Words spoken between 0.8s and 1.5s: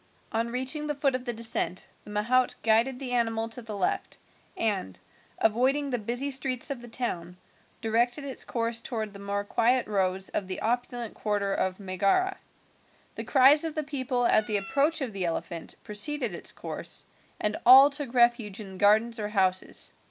the foot of the